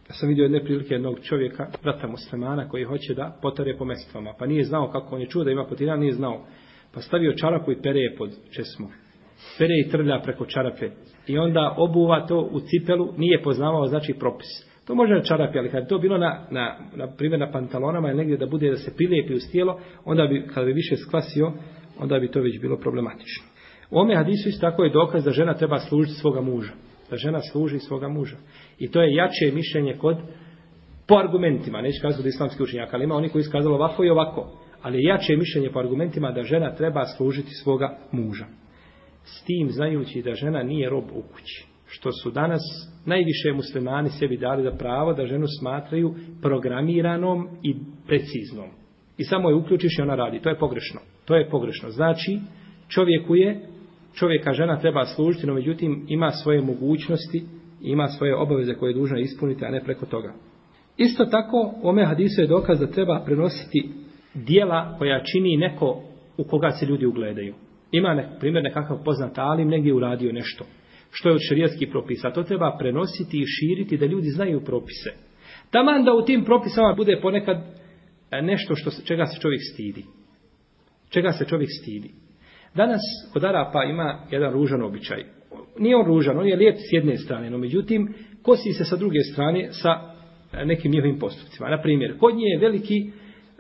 Ja 0.09 0.15
sam 0.15 0.29
vidio 0.29 0.43
jedne 0.43 0.65
prilike 0.65 0.95
jednog 0.95 1.21
čovjeka, 1.23 1.67
brata 1.83 2.09
muslimana, 2.09 2.69
koji 2.69 2.85
hoće 2.85 3.15
da 3.15 3.39
potare 3.43 3.77
po 3.79 3.85
mestvama. 3.85 4.33
Pa 4.39 4.47
nije 4.47 4.65
znao 4.65 4.91
kako 4.91 5.15
on 5.15 5.21
je 5.21 5.27
čuo 5.27 5.45
da 5.45 5.51
ima 5.51 5.65
potiran, 5.65 6.01
nije 6.01 6.13
znao. 6.13 6.45
Pa 6.95 7.01
stavio 7.01 7.33
čarapu 7.33 7.73
i 7.73 7.83
pere 7.83 8.01
je 8.01 8.17
pod 8.17 8.31
česmo. 8.51 8.89
Pere 9.59 9.75
i 9.81 9.89
trlja 9.91 10.21
preko 10.25 10.45
čarape 10.45 10.91
i 11.27 11.39
onda 11.39 11.75
obuva 11.77 12.27
to 12.27 12.49
u 12.53 12.61
cipelu, 12.61 13.13
nije 13.17 13.43
poznavao 13.43 13.87
znači 13.87 14.15
propis. 14.19 14.47
To 14.87 14.95
može 14.95 15.15
na 15.15 15.23
čarapi, 15.23 15.59
ali 15.59 15.71
kad 15.71 15.89
to 15.89 15.99
bilo 15.99 16.19
na, 16.19 16.47
na, 16.51 16.77
na 16.97 17.07
primjer 17.07 17.41
na 17.41 17.51
pantalonama 17.51 18.09
ili 18.09 18.17
negdje 18.17 18.37
da 18.37 18.47
bude 18.47 18.71
da 18.71 18.77
se 18.77 18.95
prilijepi 18.97 19.35
uz 19.35 19.43
tijelo, 19.53 19.81
onda 20.05 20.27
bi, 20.27 20.47
kada 20.55 20.67
bi 20.67 20.73
više 20.73 20.97
skvasio, 20.97 21.53
onda 21.99 22.19
bi 22.19 22.31
to 22.31 22.41
već 22.41 22.61
bilo 22.61 22.77
problematično. 22.77 23.45
U 23.91 23.99
ome 23.99 24.17
hadisu 24.17 24.49
isto 24.49 24.71
tako 24.71 24.85
je 24.85 24.91
dokaz 24.91 25.25
da 25.25 25.31
žena 25.31 25.55
treba 25.55 25.79
služiti 25.79 26.21
svoga 26.21 26.41
muža. 26.41 26.73
Da 27.11 27.17
žena 27.17 27.41
služi 27.41 27.79
svoga 27.79 28.09
muža. 28.09 28.37
I 28.79 28.91
to 28.91 29.03
je 29.03 29.15
jače 29.15 29.55
mišljenje 29.55 29.97
kod, 29.99 30.17
po 31.09 31.15
argumentima, 31.15 31.83
neću 31.83 32.03
kazati 32.03 32.21
od 32.21 32.27
islamskih 32.27 32.61
učenjaka, 32.61 32.97
ali 32.97 33.05
ima 33.05 33.15
oni 33.15 33.29
koji 33.29 33.41
iskazali 33.41 33.75
ovako 33.75 34.05
i 34.05 34.11
ovako. 34.11 34.59
Ali 34.83 34.99
je 34.99 35.09
jače 35.09 35.37
mišljenje 35.37 35.71
po 35.71 35.79
argumentima 35.79 36.33
da 36.33 36.43
žena 36.43 36.75
treba 36.75 37.05
služiti 37.05 37.51
svoga 37.51 37.99
muža 38.13 38.47
s 39.27 39.45
tim 39.45 39.71
znajući 39.71 40.23
da 40.23 40.35
žena 40.35 40.63
nije 40.63 40.91
rob 40.91 41.05
u 41.05 41.23
kući. 41.23 41.67
Što 41.87 42.13
su 42.13 42.31
danas 42.31 42.61
najviše 43.07 43.53
muslimani 43.55 44.09
sebi 44.09 44.37
dali 44.37 44.63
da 44.63 44.77
pravo 44.77 45.13
da 45.13 45.27
ženu 45.27 45.47
smatraju 45.61 46.15
programiranom 46.43 47.49
i 47.63 47.75
preciznom. 48.07 48.69
I 49.19 49.25
samo 49.25 49.49
je 49.49 49.55
uključiš 49.55 49.99
i 49.99 50.03
ona 50.03 50.15
radi. 50.15 50.41
To 50.41 50.49
je 50.49 50.59
pogrešno. 50.59 51.01
To 51.25 51.37
je 51.37 51.49
pogrešno. 51.51 51.91
Znači, 51.91 52.39
čovjeku 52.89 53.35
je, 53.35 53.61
čovjeka 54.15 54.53
žena 54.53 54.81
treba 54.81 55.05
služiti, 55.05 55.47
no 55.47 55.55
međutim 55.55 56.07
ima 56.09 56.31
svoje 56.31 56.63
mogućnosti 56.63 57.45
ima 57.83 58.09
svoje 58.09 58.37
obaveze 58.37 58.75
koje 58.75 58.91
je 58.91 58.95
dužna 58.95 59.19
ispuniti, 59.19 59.65
a 59.65 59.71
ne 59.71 59.85
preko 59.85 60.07
toga. 60.07 60.35
Isto 60.97 61.25
tako, 61.25 61.75
u 61.83 61.89
ome 61.89 62.05
hadisu 62.05 62.41
je 62.41 62.47
dokaz 62.47 62.81
da 62.81 62.87
treba 62.87 63.23
prenositi 63.25 63.89
dijela 64.35 64.97
koja 64.99 65.23
čini 65.33 65.57
neko 65.57 66.03
u 66.37 66.45
koga 66.45 66.71
se 66.71 66.87
ljudi 66.87 67.07
ugledaju. 67.07 67.55
Ima 67.97 68.15
nek, 68.15 68.27
primjer 68.41 68.65
nekakav 68.65 69.05
poznat 69.05 69.39
alim, 69.39 69.69
negdje 69.69 69.95
uradio 69.95 70.33
nešto 70.33 70.65
što 71.11 71.29
je 71.29 71.35
od 71.35 71.41
šerijatskih 71.49 71.89
propisa. 71.91 72.31
To 72.31 72.43
treba 72.43 72.77
prenositi 72.79 73.39
i 73.39 73.47
širiti 73.47 73.97
da 73.97 74.07
ljudi 74.07 74.29
znaju 74.29 74.61
propise. 74.61 75.11
Taman 75.71 76.05
da 76.05 76.15
u 76.15 76.25
tim 76.25 76.45
propisama 76.45 76.95
bude 76.95 77.19
ponekad 77.23 77.57
e, 78.31 78.43
nešto 78.43 78.75
što, 78.75 78.91
čega 79.05 79.27
se 79.27 79.41
čovjek 79.41 79.61
stidi. 79.73 80.05
Čega 81.11 81.33
se 81.33 81.45
čovjek 81.45 81.71
stidi. 81.81 82.11
Danas 82.75 83.01
kod 83.33 83.45
Arapa 83.45 83.85
ima 83.85 84.27
jedan 84.31 84.53
ružan 84.53 84.83
običaj. 84.83 85.25
Nije 85.79 85.97
on 85.97 86.07
ružan, 86.07 86.39
on 86.39 86.47
je 86.47 86.57
lijep 86.57 86.77
s 86.77 86.93
jedne 86.93 87.17
strane, 87.17 87.51
no 87.51 87.59
međutim, 87.59 88.15
kosi 88.43 88.73
se 88.73 88.85
sa 88.85 88.97
druge 88.97 89.21
strane 89.33 89.69
sa 89.73 89.91
e, 90.53 90.65
nekim 90.65 90.93
njihovim 90.93 91.19
postupcima. 91.19 91.69
Na 91.69 91.83
primjer, 91.83 92.19
kod 92.19 92.37
nje 92.37 92.47
je 92.47 92.59
veliki, 92.59 93.11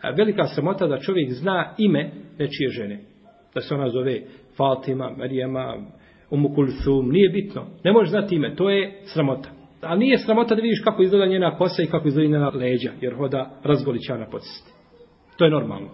e, 0.03 0.13
velika 0.17 0.47
sramota 0.47 0.87
da 0.87 1.01
čovjek 1.01 1.33
zna 1.33 1.75
ime 1.79 2.11
nečije 2.39 2.69
žene. 2.71 3.16
Da 3.57 3.63
se 3.63 3.75
ona 3.75 3.89
zove 3.89 4.21
Fatima, 4.57 5.11
Marijama, 5.19 5.75
Umu 6.31 6.55
Kulsum, 6.55 7.09
nije 7.11 7.29
bitno. 7.29 7.67
Ne 7.85 7.93
možeš 7.93 8.11
znati 8.11 8.35
ime, 8.35 8.55
to 8.57 8.71
je 8.71 9.01
sramota. 9.05 9.49
A 9.83 9.97
nije 9.97 10.19
sramota 10.19 10.55
da 10.55 10.63
vidiš 10.63 10.81
kako 10.85 11.03
izgleda 11.03 11.27
njena 11.27 11.57
kosa 11.57 11.83
i 11.83 11.87
kako 11.87 12.09
izgleda 12.09 12.29
njena 12.29 12.49
leđa, 12.49 12.91
jer 13.01 13.15
hoda 13.15 13.61
razgolićana 13.65 14.27
po 14.31 14.39
cesti. 14.39 14.73
To 15.37 15.45
je 15.45 15.51
normalno. 15.51 15.89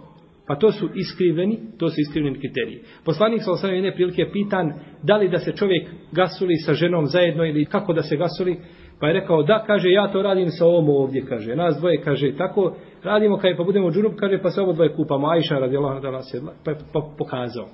Pa 0.47 0.57
to 0.57 0.73
su 0.73 0.89
iskriveni, 0.95 1.59
to 1.79 1.89
su 1.89 1.95
iskriveni 1.99 2.39
kriteriji. 2.39 2.81
Poslanik 3.05 3.43
sa 3.43 3.53
osnovne 3.53 3.77
jedne 3.77 3.95
prilike 3.95 4.23
je 4.23 4.33
pitan 4.33 4.73
da 5.03 5.17
li 5.17 5.29
da 5.29 5.39
se 5.39 5.53
čovjek 5.53 5.89
gasuli 6.13 6.57
sa 6.57 6.75
ženom 6.75 7.07
zajedno 7.07 7.45
ili 7.45 7.65
kako 7.65 7.93
da 7.93 8.03
se 8.03 8.17
gasuli. 8.17 8.57
Pa 9.03 9.09
je 9.09 9.13
rekao 9.13 9.43
da, 9.43 9.65
kaže, 9.67 9.91
ja 9.91 10.13
to 10.13 10.23
radim 10.23 10.49
sa 10.51 10.67
ovom 10.67 10.89
ovdje, 10.89 11.25
kaže. 11.29 11.57
Nas 11.57 11.77
dvoje, 11.79 12.01
kaže, 12.01 12.37
tako 12.37 12.77
radimo, 13.03 13.37
kaže, 13.37 13.57
pa 13.57 13.65
budemo 13.65 13.91
džurup, 13.91 14.13
kaže, 14.17 14.39
pa 14.43 14.51
se 14.51 14.61
ovo 14.61 14.73
dvoje 14.73 14.95
kupamo. 14.97 15.29
Ajša 15.29 15.59
radi 15.59 15.77
Allah 15.77 16.03
da 16.03 16.11
nas 16.11 16.35
je 16.35 16.41
pa, 16.65 16.73
pa 16.93 17.01
pokazao. 17.19 17.69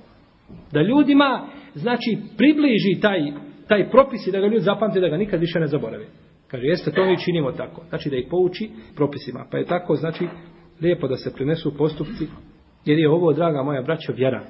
Da 0.71 0.81
ljudima, 0.81 1.47
znači, 1.73 2.17
približi 2.37 3.01
taj, 3.01 3.19
taj 3.67 3.89
propis 3.89 4.27
i 4.27 4.31
da 4.31 4.39
ga 4.39 4.47
ljudi 4.47 4.59
zapamte, 4.59 4.99
da 4.99 5.09
ga 5.09 5.17
nikad 5.17 5.39
više 5.39 5.59
ne 5.59 5.67
zaborave. 5.67 6.05
Kaže, 6.47 6.63
jeste, 6.65 6.91
to 6.91 7.05
mi 7.05 7.23
činimo 7.25 7.51
tako. 7.51 7.81
Znači, 7.89 8.09
da 8.09 8.15
ih 8.15 8.27
pouči 8.29 8.69
propisima. 8.95 9.45
Pa 9.51 9.57
je 9.57 9.65
tako, 9.65 9.95
znači, 9.95 10.27
lijepo 10.81 11.07
da 11.07 11.15
se 11.15 11.33
prinesu 11.33 11.77
postupci, 11.77 12.27
jer 12.85 12.99
je 12.99 13.09
ovo, 13.09 13.33
draga 13.33 13.63
moja 13.63 13.81
braćo, 13.81 14.13
vjera. 14.13 14.43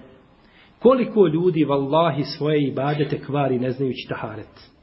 Koliko 0.79 1.27
ljudi, 1.27 1.63
vallahi, 1.63 2.24
svoje 2.24 2.67
ibadete 2.67 3.19
kvari 3.19 3.59
ne 3.59 3.71
znajući 3.71 4.07
taharet. 4.09 4.78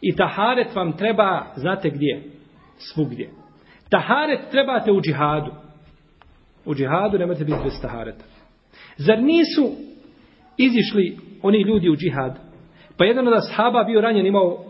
I 0.00 0.16
taharet 0.16 0.74
vam 0.74 0.92
treba, 0.92 1.46
znate 1.56 1.90
gdje? 1.90 2.22
Svugdje. 2.78 3.30
Taharet 3.90 4.40
trebate 4.50 4.92
u 4.92 5.00
džihadu. 5.00 5.50
U 6.64 6.74
džihadu 6.74 7.18
nemate 7.18 7.44
biti 7.44 7.58
bez 7.64 7.80
tahareta. 7.82 8.24
Zar 8.96 9.22
nisu 9.22 9.70
izišli 10.56 11.18
oni 11.42 11.62
ljudi 11.62 11.88
u 11.88 11.96
džihad. 11.96 12.38
Pa 12.96 13.04
jedan 13.04 13.28
od 13.28 13.34
ashaba 13.34 13.84
bio 13.84 14.00
ranjen, 14.00 14.26
imao 14.26 14.64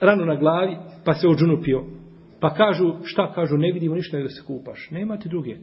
ranu 0.00 0.24
na 0.24 0.34
glavi, 0.34 0.76
pa 1.04 1.14
se 1.14 1.28
ođunupio. 1.28 1.84
Pa 2.40 2.54
kažu, 2.54 2.94
šta 3.04 3.32
kažu, 3.32 3.56
ne 3.56 3.72
vidimo 3.72 3.94
ništa 3.94 4.18
da 4.18 4.28
se 4.28 4.42
kupaš. 4.46 4.90
Nemate 4.90 5.28
druge. 5.28 5.56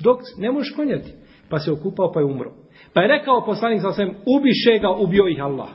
Dok 0.00 0.20
ne 0.38 0.52
možeš 0.52 0.74
klanjati. 0.74 1.12
Pa 1.48 1.58
se 1.58 1.72
okupao, 1.72 2.12
pa 2.12 2.20
je 2.20 2.26
umro. 2.26 2.52
Pa 2.92 3.02
je 3.02 3.08
rekao 3.08 3.44
poslanik 3.44 3.80
sa 3.80 3.92
svem, 3.92 4.08
ubiše 4.08 4.78
ga, 4.80 4.90
ubio 4.90 5.28
ih 5.28 5.42
Allah. 5.42 5.68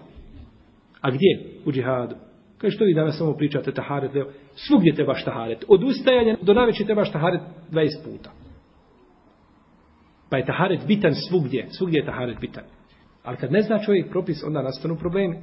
A 1.01 1.11
gdje? 1.11 1.39
U 1.65 1.71
džihadu. 1.71 2.15
Kaže, 2.61 2.75
što 2.75 2.85
vi 2.85 2.93
danas 2.93 3.17
samo 3.17 3.33
pričate 3.33 3.71
taharet? 3.71 4.11
Svugdje 4.55 4.95
trebaš 4.95 5.25
taharet. 5.25 5.65
Od 5.67 5.83
ustajanja 5.83 6.37
do 6.41 6.53
naveći 6.53 6.85
trebaš 6.85 7.11
taharet 7.11 7.41
20 7.71 7.87
puta. 8.05 8.31
Pa 10.29 10.37
je 10.37 10.45
taharet 10.45 10.87
bitan 10.87 11.13
svugdje. 11.29 11.67
Svugdje 11.69 11.99
je 11.99 12.05
taharet 12.05 12.37
bitan. 12.41 12.63
Ali 13.23 13.37
kad 13.37 13.51
ne 13.51 13.61
zna 13.61 13.79
čovjek 13.79 14.09
propis, 14.09 14.43
onda 14.43 14.61
nastanu 14.61 14.95
problemi. 14.95 15.37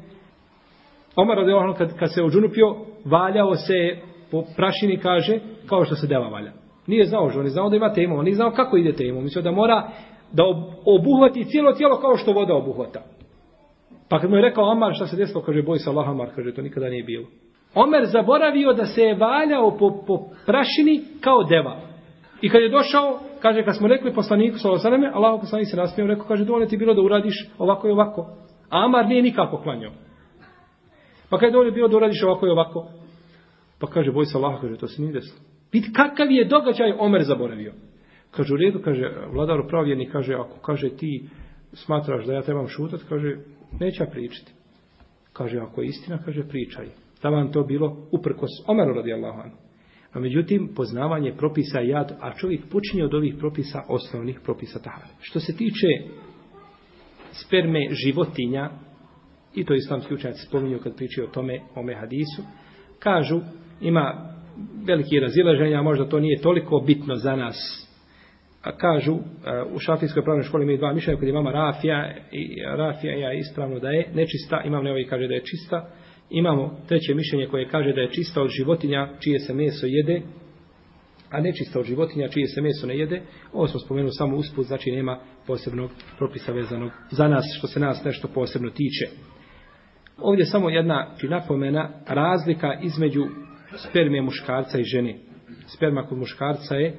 Omar 1.16 1.36
radi 1.36 1.78
kad, 1.78 1.98
kad 1.98 2.14
se 2.14 2.22
ođunupio, 2.22 2.76
valjao 3.04 3.54
se 3.54 3.98
po 4.30 4.44
prašini, 4.56 4.98
kaže, 4.98 5.40
kao 5.66 5.84
što 5.84 5.94
se 5.94 6.06
deva 6.06 6.28
valja. 6.28 6.52
Nije 6.86 7.04
znao 7.04 7.30
že, 7.30 7.38
on 7.38 7.44
je 7.44 7.50
znao 7.50 7.70
da 7.70 7.76
ima 7.76 7.92
temu, 7.92 8.18
on 8.18 8.24
nije 8.24 8.34
znao 8.34 8.50
kako 8.50 8.76
ide 8.76 8.92
temu. 8.92 9.20
Mislio 9.20 9.42
da 9.42 9.50
mora 9.50 9.88
da 10.32 10.44
obuhvati 10.84 11.44
cijelo 11.44 11.72
tijelo 11.72 12.00
kao 12.00 12.16
što 12.16 12.32
voda 12.32 12.54
obuhvata. 12.54 13.17
Pa 14.08 14.20
kad 14.20 14.30
mu 14.30 14.36
je 14.36 14.42
rekao 14.42 14.64
Omar 14.64 14.94
šta 14.94 15.06
se 15.06 15.16
desilo, 15.16 15.42
kaže, 15.42 15.62
boj 15.62 15.78
se 15.78 15.90
Allah, 15.90 16.08
Omar, 16.08 16.28
kaže, 16.34 16.54
to 16.54 16.62
nikada 16.62 16.88
nije 16.88 17.04
bilo. 17.04 17.26
Omer 17.74 18.04
zaboravio 18.04 18.72
da 18.72 18.86
se 18.86 19.02
je 19.02 19.14
valjao 19.14 19.76
po, 19.78 20.04
po 20.06 20.18
prašini 20.46 21.02
kao 21.20 21.44
deva. 21.44 21.80
I 22.40 22.48
kad 22.48 22.62
je 22.62 22.68
došao, 22.68 23.20
kaže, 23.40 23.62
kad 23.62 23.76
smo 23.76 23.88
rekli 23.88 24.14
poslaniku, 24.14 24.58
sallahu 24.58 24.82
sallam, 24.82 25.04
Allah 25.14 25.40
poslanik 25.40 25.68
se 25.70 25.76
nasmio, 25.76 26.06
rekao, 26.06 26.24
kaže, 26.24 26.44
dovoljno 26.44 26.66
ti 26.66 26.76
bilo 26.76 26.94
da 26.94 27.02
uradiš 27.02 27.50
ovako 27.58 27.88
i 27.88 27.90
ovako. 27.90 28.26
A 28.70 28.84
Amar 28.84 29.06
nije 29.06 29.22
nikako 29.22 29.56
klanjao. 29.62 29.92
Pa 31.30 31.38
kaže, 31.38 31.52
dovoljno 31.52 31.74
bilo 31.74 31.88
da 31.88 31.96
uradiš 31.96 32.22
ovako 32.22 32.46
i 32.46 32.50
ovako. 32.50 32.88
Pa 33.80 33.86
kaže, 33.86 34.12
boj 34.12 34.26
se 34.26 34.38
Allah, 34.38 34.60
kaže, 34.60 34.76
to 34.76 34.86
se 34.86 35.02
nije 35.02 35.12
desilo. 35.12 35.40
Vid 35.72 35.84
kakav 35.96 36.30
je 36.30 36.44
događaj 36.44 36.92
Omer 36.98 37.22
zaboravio. 37.22 37.72
Kaže, 38.30 38.54
u 38.54 38.56
redu, 38.56 38.80
kaže, 38.84 39.10
vladar 39.32 39.60
upravljeni, 39.60 40.10
kaže, 40.10 40.34
ako 40.34 40.58
kaže 40.62 40.88
ti 40.88 41.28
smatraš 41.72 42.24
da 42.26 42.32
ja 42.32 42.42
trebam 42.42 42.68
šutat, 42.68 43.00
kaže, 43.08 43.36
neće 43.80 44.06
pričati. 44.10 44.52
Kaže, 45.32 45.58
ako 45.58 45.82
je 45.82 45.88
istina, 45.88 46.22
kaže, 46.24 46.48
pričaj. 46.48 46.86
Da 47.22 47.28
vam 47.28 47.52
to 47.52 47.62
bilo 47.62 48.08
uprkos 48.12 48.50
Omeru 48.66 48.94
radijallahu 48.94 49.40
anhu. 49.40 49.56
A 50.12 50.20
međutim, 50.20 50.68
poznavanje 50.76 51.34
propisa 51.36 51.80
jad, 51.80 52.16
a 52.20 52.34
čovjek 52.34 52.60
počinje 52.70 53.04
od 53.04 53.14
ovih 53.14 53.34
propisa, 53.38 53.82
osnovnih 53.88 54.40
propisa 54.44 54.78
tahare. 54.78 55.14
Što 55.20 55.40
se 55.40 55.56
tiče 55.56 55.86
sperme 57.32 57.80
životinja, 57.90 58.70
i 59.54 59.64
to 59.64 59.74
islamski 59.74 60.14
učenjaci 60.14 60.46
spominju 60.46 60.78
kad 60.78 60.96
pričaju 60.96 61.26
o 61.26 61.30
tome, 61.30 61.60
o 61.74 61.82
mehadisu, 61.82 62.42
kažu, 62.98 63.40
ima 63.80 64.34
veliki 64.86 65.20
razilaženja, 65.20 65.82
možda 65.82 66.08
to 66.08 66.20
nije 66.20 66.40
toliko 66.40 66.82
bitno 66.86 67.16
za 67.16 67.36
nas. 67.36 67.87
A 68.62 68.76
kažu, 68.76 69.14
e, 69.14 69.18
u 69.74 69.78
šafijskoj 69.78 70.24
pravnoj 70.24 70.44
školi 70.44 70.62
imaju 70.62 70.78
dva 70.78 70.92
mišljenja, 70.92 71.18
kod 71.18 71.28
imama 71.28 71.52
Rafija, 71.52 72.14
i 72.32 72.62
Rafija 72.76 73.16
ja 73.16 73.32
ispravno 73.32 73.78
da 73.78 73.88
je 73.88 74.08
nečista, 74.14 74.62
imam 74.64 74.84
neovi 74.84 75.06
kaže 75.06 75.28
da 75.28 75.34
je 75.34 75.44
čista, 75.44 75.90
Imamo 76.30 76.80
treće 76.88 77.14
mišljenje 77.14 77.46
koje 77.46 77.68
kaže 77.68 77.92
da 77.92 78.00
je 78.00 78.10
čista 78.10 78.42
od 78.42 78.50
životinja 78.50 79.08
čije 79.20 79.38
se 79.38 79.54
meso 79.54 79.86
jede, 79.86 80.22
a 81.30 81.40
nečista 81.40 81.80
od 81.80 81.86
životinja 81.86 82.28
čije 82.28 82.46
se 82.46 82.60
meso 82.60 82.86
ne 82.86 82.98
jede. 82.98 83.22
Ovo 83.52 83.68
smo 83.68 83.80
spomenuli 83.80 84.12
samo 84.12 84.36
usput, 84.36 84.66
znači 84.66 84.90
nema 84.90 85.18
posebnog 85.46 85.90
propisa 86.18 86.52
vezanog 86.52 86.90
za 87.10 87.28
nas, 87.28 87.44
što 87.58 87.66
se 87.66 87.80
nas 87.80 88.04
nešto 88.04 88.28
posebno 88.28 88.70
tiče. 88.70 89.06
Ovdje 90.18 90.46
samo 90.46 90.70
jedna 90.70 91.14
napomena, 91.22 91.90
razlika 92.06 92.78
između 92.82 93.24
sperme 93.76 94.22
muškarca 94.22 94.78
i 94.78 94.84
žene. 94.84 95.18
Sperma 95.66 96.02
kod 96.02 96.18
muškarca 96.18 96.74
je 96.74 96.96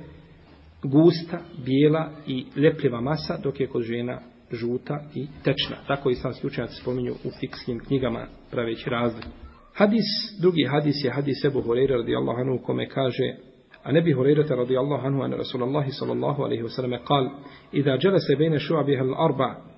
gusta, 0.83 1.39
bijela 1.65 2.11
i 2.27 2.45
ljepljiva 2.57 3.01
masa, 3.01 3.39
dok 3.43 3.61
je 3.61 3.67
kod 3.67 3.83
žena 3.83 4.21
žuta 4.53 5.01
i 5.15 5.27
tečna. 5.45 5.77
Tako 5.87 6.11
islamski 6.11 6.47
učenjaci 6.47 6.81
spominju 6.81 7.13
u 7.13 7.31
fikskim 7.41 7.79
knjigama 7.79 8.27
praveći 8.51 8.91
razliku. 8.91 9.29
Hadis, 9.75 10.05
drugi 10.41 10.65
hadis 10.65 10.95
je 11.05 11.11
hadis 11.11 11.45
Ebu 11.45 11.61
Horeira 11.61 11.97
radijallahu 11.97 12.41
anhu 12.41 12.59
kome 12.59 12.89
kaže 12.89 13.35
a 13.83 13.93
nebi 13.93 14.13
Horeirata 14.13 14.55
radijallahu 14.55 15.07
anhu 15.07 15.23
an 15.23 15.33
Rasulallahi 15.33 15.91
sallallahu 15.91 16.43
alaihi 16.43 16.63
wasallam 16.63 16.99
kal 17.05 17.31
Iza 17.73 17.99
jelese 18.03 18.37
bejne 18.37 18.59
šuabiha 18.59 19.05
l'arba 19.05 19.75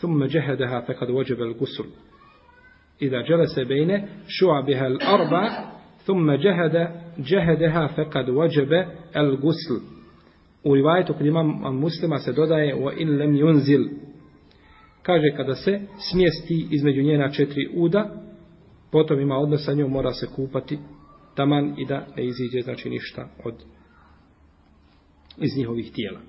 ثم 0.00 0.24
جهدها 0.24 0.80
فقد 0.80 1.10
وجب 1.10 1.42
الغسل 1.42 1.84
إذا 3.02 3.22
جلس 3.22 3.58
بين 3.58 4.08
شعبها 4.28 4.86
الأربع 4.86 5.72
ثم 6.04 6.32
جهد 6.32 6.90
جهدها 7.18 7.86
فقد 7.86 8.30
وجب 8.30 8.72
الغسل 9.16 9.80
U 10.63 10.75
rivajetu 10.75 11.13
kod 11.13 11.25
imam 11.25 11.79
muslima 11.79 12.17
se 12.17 12.33
dodaje 12.33 12.75
wa 12.75 12.93
in 12.97 13.17
lem 13.17 13.33
yunzil. 13.33 13.89
Kaže 15.01 15.35
kada 15.37 15.55
se 15.55 15.79
smjesti 16.11 16.67
između 16.71 17.01
njena 17.01 17.31
četiri 17.31 17.69
uda, 17.73 18.21
potom 18.91 19.19
ima 19.19 19.37
odnos 19.37 19.65
sa 19.65 19.73
njom, 19.73 19.91
mora 19.91 20.11
se 20.11 20.27
kupati 20.35 20.79
taman 21.35 21.73
i 21.77 21.85
da 21.85 22.07
ne 22.17 22.25
iziđe 22.25 22.61
znači 22.61 22.89
ništa 22.89 23.27
od 23.43 23.53
iz 25.37 25.57
njihovih 25.57 25.91
tijela. 25.93 26.19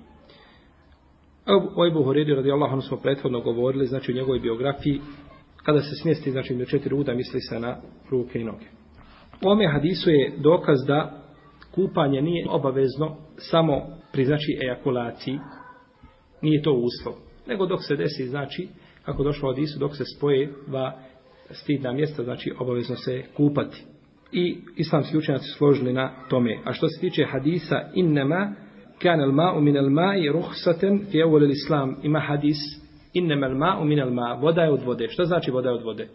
O 1.77 1.87
Ebu 1.87 2.03
Horedi 2.03 2.35
radijallahu 2.35 2.73
anhu 2.73 2.87
smo 2.89 2.97
prethodno 2.97 3.41
govorili, 3.41 3.87
znači 3.87 4.13
u 4.13 4.15
njegovoj 4.15 4.41
biografiji, 4.41 5.01
kada 5.57 5.81
se 5.81 5.97
smjesti 6.03 6.31
znači 6.31 6.57
na 6.57 6.65
četiri 6.65 6.95
uda, 6.95 7.15
misli 7.15 7.41
se 7.41 7.61
na 7.61 7.77
ruke 8.11 8.41
i 8.41 8.45
noge. 8.45 8.67
U 9.45 9.49
ome 9.49 9.69
hadisu 9.73 10.11
je 10.11 10.33
dokaz 10.39 10.79
da 10.87 11.22
kupanje 11.75 12.23
nije 12.23 12.47
obavezno 12.51 13.17
samo 13.37 13.83
pri 14.13 14.25
znači 14.25 14.59
ejakulaciji, 14.63 15.39
nije 16.43 16.63
to 16.63 16.73
uslov. 16.73 17.15
Nego 17.47 17.67
dok 17.67 17.81
se 17.85 17.97
desi, 17.97 18.29
znači, 18.29 18.69
kako 19.05 19.23
došlo 19.23 19.49
od 19.49 19.59
Isu, 19.59 19.79
dok 19.79 19.97
se 19.97 20.05
spoje 20.17 20.53
dva 20.67 20.99
stidna 21.51 21.93
mjesta, 21.93 22.23
znači 22.23 22.53
obavezno 22.59 22.97
se 22.97 23.23
kupati. 23.37 23.85
i 24.33 24.57
islamski 24.77 25.19
učenjaci 25.19 25.49
složili 25.49 25.93
na 25.93 26.13
tome. 26.29 26.59
A 26.65 26.73
što 26.73 26.89
se 26.89 27.01
tiče 27.01 27.25
hadisa 27.25 27.81
innema 27.95 28.53
kan 29.03 29.21
al 29.21 29.33
ma'u 29.33 29.61
min 29.61 29.77
al 29.79 29.91
ma'i 29.91 30.33
ruhsaten 30.33 31.07
fi 31.11 31.19
awwal 31.19 31.51
islam 31.51 31.97
ima 32.03 32.21
hadis 32.21 32.57
innema 33.13 33.47
al 33.47 33.55
ma'u 33.55 33.85
min 33.85 34.01
al 34.01 34.11
ma' 34.11 34.41
voda 34.41 34.63
je 34.63 34.73
od 34.73 34.83
vode. 34.83 35.09
Što 35.09 35.25
znači 35.25 35.51
voda 35.51 35.69
je 35.69 35.75
od 35.75 35.83
vode? 35.83 36.09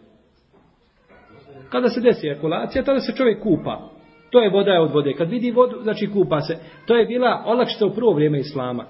Kada 1.68 1.88
se 1.88 2.00
desi 2.00 2.26
ejakulacija, 2.26 2.84
tada 2.84 3.00
se 3.00 3.12
čovjek 3.16 3.42
kupa. 3.42 3.90
To 4.30 4.40
je 4.40 4.50
voda 4.50 4.72
je 4.72 4.80
od 4.80 4.92
vode. 4.92 5.12
Kad 5.12 5.30
vidi 5.30 5.50
vodu, 5.50 5.76
znači 5.82 6.06
kupa 6.12 6.40
se. 6.40 6.56
To 6.86 6.96
je 6.96 7.06
bila 7.06 7.42
olakšica 7.46 7.86
u 7.86 7.94
prvo 7.94 8.12
vrijeme 8.12 8.38
islama. 8.38 8.84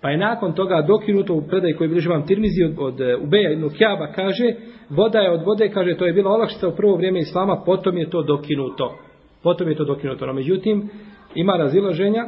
Pa 0.00 0.10
je 0.10 0.16
nakon 0.16 0.52
toga 0.52 0.84
dokinuto 0.88 1.34
u 1.34 1.42
predaj 1.42 1.72
koji 1.72 1.88
bliže 1.88 2.10
vam 2.10 2.26
Tirmizi 2.26 2.64
od, 2.64 2.74
od 2.78 3.00
e, 3.00 3.16
Ubeja 3.16 3.52
ibn 3.52 3.68
Kjaba 3.68 4.06
kaže, 4.06 4.54
voda 4.90 5.18
je 5.18 5.30
od 5.30 5.42
vode, 5.46 5.68
kaže, 5.68 5.96
to 5.96 6.06
je 6.06 6.12
bila 6.12 6.30
olakšica 6.30 6.68
u 6.68 6.76
prvo 6.76 6.96
vrijeme 6.96 7.20
Islama, 7.20 7.62
potom 7.66 7.96
je 7.96 8.10
to 8.10 8.22
dokinuto. 8.22 8.98
Potom 9.42 9.68
je 9.68 9.74
to 9.74 9.84
dokinuto. 9.84 10.26
No, 10.26 10.32
međutim, 10.32 10.90
ima 11.34 11.56
razilaženja 11.56 12.26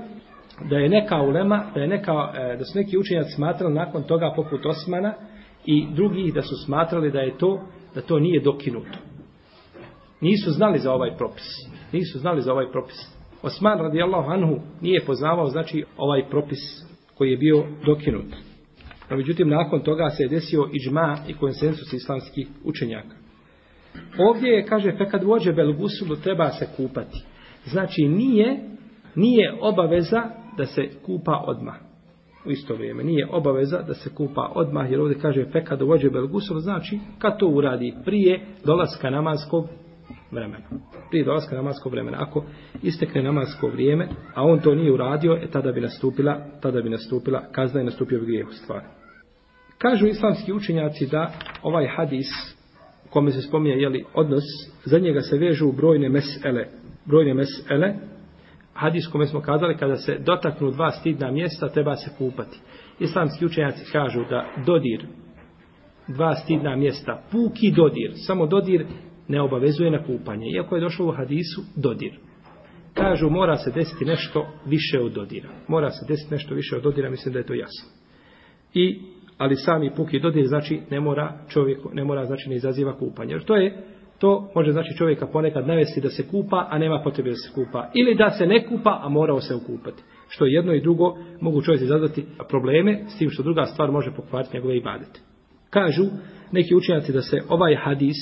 da 0.70 0.76
je 0.78 0.88
neka 0.88 1.22
ulema, 1.22 1.64
da, 1.74 1.80
je 1.80 1.88
neka, 1.88 2.12
e, 2.12 2.56
da 2.56 2.64
su 2.64 2.78
neki 2.78 2.98
učenjaci 2.98 3.30
smatrali 3.34 3.74
nakon 3.74 4.02
toga 4.02 4.32
poput 4.36 4.66
Osmana 4.66 5.14
i 5.66 5.86
drugi 5.94 6.32
da 6.34 6.42
su 6.42 6.54
smatrali 6.64 7.10
da 7.10 7.20
je 7.20 7.38
to, 7.38 7.60
da 7.94 8.00
to 8.00 8.18
nije 8.18 8.40
dokinuto. 8.40 8.98
Nisu 10.20 10.50
znali 10.50 10.78
za 10.78 10.92
ovaj 10.92 11.16
propis. 11.16 11.75
Nisu 11.96 12.18
znali 12.18 12.42
za 12.42 12.52
ovaj 12.52 12.70
propis. 12.72 12.96
Osman 13.42 13.78
radijallahu 13.78 14.30
anhu 14.30 14.60
nije 14.80 15.04
poznavao 15.06 15.46
znači 15.46 15.84
ovaj 15.96 16.28
propis 16.30 16.58
koji 17.14 17.30
je 17.30 17.36
bio 17.36 17.64
dokinut. 17.86 18.26
No, 19.10 19.16
međutim, 19.16 19.48
nakon 19.48 19.80
toga 19.80 20.10
se 20.10 20.22
je 20.22 20.28
desio 20.28 20.68
iđma 20.72 21.18
i 21.28 21.34
konsensus 21.34 21.92
islamskih 21.92 22.48
učenjaka. 22.64 23.16
Ovdje 24.18 24.50
je, 24.50 24.66
kaže, 24.66 24.92
fe 24.98 25.08
kad 25.10 25.24
vođe 25.24 25.52
belgusulu 25.52 26.16
treba 26.16 26.50
se 26.50 26.68
kupati. 26.76 27.24
Znači, 27.64 28.02
nije, 28.02 28.60
nije 29.14 29.58
obaveza 29.60 30.22
da 30.56 30.66
se 30.66 30.88
kupa 31.06 31.44
odmah. 31.46 31.74
U 32.46 32.50
isto 32.50 32.74
vrijeme. 32.74 33.04
Nije 33.04 33.28
obaveza 33.30 33.82
da 33.82 33.94
se 33.94 34.14
kupa 34.14 34.52
odmah, 34.54 34.90
jer 34.90 35.00
ovdje 35.00 35.18
kaže 35.18 35.44
fe 35.52 35.64
kad 35.64 35.82
vođe 35.82 36.10
belgusulu, 36.10 36.60
znači, 36.60 36.98
kad 37.18 37.38
to 37.38 37.46
uradi 37.48 37.94
prije 38.04 38.40
dolaska 38.64 39.10
namazskog 39.10 39.68
vremena. 40.30 40.64
Prije 41.10 41.24
dolaska 41.24 41.56
namaskog 41.56 41.92
vremena. 41.92 42.18
Ako 42.20 42.44
istekne 42.82 43.22
namasko 43.22 43.68
vrijeme, 43.68 44.08
a 44.34 44.44
on 44.44 44.60
to 44.60 44.74
nije 44.74 44.92
uradio, 44.92 45.38
e 45.42 45.50
tada 45.50 45.72
bi 45.72 45.80
nastupila, 45.80 46.40
tada 46.62 46.82
bi 46.82 46.90
nastupila 46.90 47.42
kazna 47.52 47.80
i 47.80 47.84
nastupio 47.84 48.20
bi 48.20 48.26
grijeh 48.26 48.48
u 48.48 48.52
stvari. 48.52 48.86
Kažu 49.78 50.06
islamski 50.06 50.52
učenjaci 50.52 51.06
da 51.06 51.32
ovaj 51.62 51.86
hadis, 51.96 52.26
kome 53.10 53.30
se 53.30 53.42
spominje 53.42 53.76
jeli, 53.76 54.04
odnos, 54.14 54.44
za 54.84 54.98
njega 54.98 55.20
se 55.20 55.38
vežu 55.38 55.72
brojne 55.72 56.08
mesele. 56.08 56.66
Brojne 57.04 57.34
mesele, 57.34 57.94
hadis 58.74 59.06
kome 59.06 59.26
smo 59.26 59.40
kazali, 59.40 59.76
kada 59.76 59.96
se 59.96 60.18
dotaknu 60.18 60.70
dva 60.70 60.90
stidna 60.90 61.30
mjesta, 61.30 61.68
treba 61.68 61.96
se 61.96 62.10
kupati. 62.18 62.58
Islamski 63.00 63.46
učenjaci 63.46 63.92
kažu 63.92 64.24
da 64.30 64.46
dodir 64.66 65.06
dva 66.08 66.34
stidna 66.34 66.76
mjesta, 66.76 67.22
puki 67.32 67.70
dodir, 67.70 68.12
samo 68.26 68.46
dodir 68.46 68.86
ne 69.28 69.40
obavezuje 69.40 69.90
na 69.90 70.04
kupanje. 70.04 70.46
Iako 70.50 70.74
je 70.74 70.80
došlo 70.80 71.08
u 71.08 71.12
hadisu 71.12 71.62
dodir. 71.76 72.12
Kažu 72.94 73.30
mora 73.30 73.56
se 73.56 73.70
desiti 73.70 74.04
nešto 74.04 74.46
više 74.66 75.00
od 75.00 75.12
dodira. 75.12 75.48
Mora 75.68 75.90
se 75.90 76.06
desiti 76.08 76.34
nešto 76.34 76.54
više 76.54 76.76
od 76.76 76.82
dodira, 76.82 77.10
mislim 77.10 77.32
da 77.32 77.38
je 77.38 77.46
to 77.46 77.54
jasno. 77.54 77.88
I, 78.74 79.00
ali 79.38 79.56
sami 79.56 79.94
puki 79.96 80.20
dodir 80.20 80.46
znači 80.46 80.80
ne 80.90 81.00
mora 81.00 81.38
čovjek, 81.48 81.78
ne 81.92 82.04
mora 82.04 82.24
znači 82.24 82.48
ne 82.48 82.56
izaziva 82.56 82.98
kupanje. 82.98 83.32
Jer 83.32 83.44
to 83.44 83.56
je, 83.56 83.82
to 84.18 84.50
može 84.54 84.72
znači 84.72 84.96
čovjeka 84.98 85.26
ponekad 85.26 85.66
navesti 85.66 86.00
da 86.00 86.08
se 86.08 86.28
kupa, 86.28 86.68
a 86.70 86.78
nema 86.78 87.00
potrebe 87.04 87.30
da 87.30 87.36
se 87.36 87.52
kupa. 87.54 87.90
Ili 87.94 88.14
da 88.14 88.30
se 88.30 88.46
ne 88.46 88.66
kupa, 88.66 89.00
a 89.02 89.08
morao 89.08 89.40
se 89.40 89.54
ukupati. 89.54 90.02
Što 90.28 90.46
jedno 90.46 90.74
i 90.74 90.80
drugo 90.80 91.16
mogu 91.40 91.62
čovjek 91.62 91.82
izazvati 91.82 92.24
probleme, 92.48 93.04
s 93.08 93.18
tim 93.18 93.30
što 93.30 93.42
druga 93.42 93.64
stvar 93.64 93.90
može 93.90 94.10
pokvariti 94.16 94.56
njegove 94.56 94.76
ibadete. 94.76 95.20
Kažu 95.70 96.04
neki 96.52 96.74
učenjaci 96.74 97.12
da 97.12 97.22
se 97.22 97.42
ovaj 97.48 97.76
hadis 97.76 98.16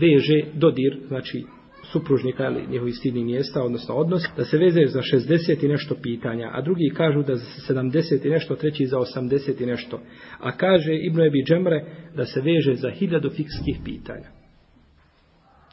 veže 0.00 0.42
dodir, 0.54 0.98
znači 1.08 1.44
supružnika 1.92 2.50
ili 2.50 2.66
njihovi 2.70 2.92
stidni 2.92 3.24
mjesta, 3.24 3.62
odnosno 3.62 3.94
odnos, 3.94 4.22
da 4.36 4.44
se 4.44 4.58
veze 4.58 4.80
za 4.86 5.00
60 5.00 5.64
i 5.64 5.68
nešto 5.68 5.94
pitanja, 6.02 6.50
a 6.52 6.62
drugi 6.62 6.92
kažu 6.96 7.22
da 7.22 7.36
za 7.36 7.74
70 7.74 8.26
i 8.26 8.30
nešto, 8.30 8.56
treći 8.56 8.86
za 8.86 8.98
80 8.98 9.62
i 9.62 9.66
nešto. 9.66 10.00
A 10.40 10.56
kaže 10.56 10.94
Ibn 10.96 11.20
Ebi 11.20 11.44
Džemre 11.48 11.84
da 12.16 12.24
se 12.24 12.40
veže 12.40 12.74
za 12.74 12.90
hiljadu 12.90 13.30
fikskih 13.30 13.76
pitanja. 13.84 14.28